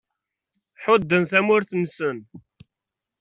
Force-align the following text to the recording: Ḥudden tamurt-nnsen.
Ḥudden 0.83 1.23
tamurt-nnsen. 1.29 2.17